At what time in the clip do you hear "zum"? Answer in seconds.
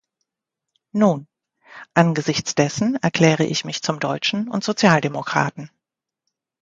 3.83-3.99